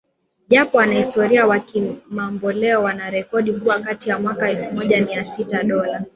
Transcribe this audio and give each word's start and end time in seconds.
japo 0.49 0.77
wanahistoria 0.77 1.47
wa 1.47 1.59
kimamboleo 1.59 2.83
wanarekodi 2.83 3.53
kuwa 3.53 3.79
kati 3.79 4.09
ya 4.09 4.19
mwaka 4.19 4.49
elfu 4.49 4.75
moja 4.75 5.05
mia 5.05 5.25
sita 5.25 5.63
Dola 5.63 6.05